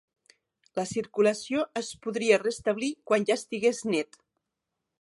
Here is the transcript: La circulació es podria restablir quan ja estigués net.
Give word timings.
La 0.79 0.85
circulació 0.91 1.65
es 1.81 1.91
podria 2.05 2.39
restablir 2.45 2.91
quan 3.11 3.29
ja 3.31 3.39
estigués 3.43 3.83
net. 3.95 4.19